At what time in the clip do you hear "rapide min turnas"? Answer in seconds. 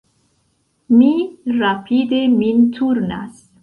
1.61-3.51